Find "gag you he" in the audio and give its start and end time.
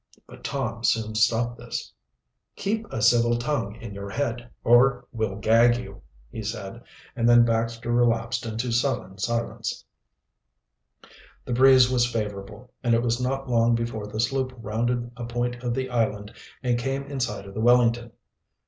5.35-6.41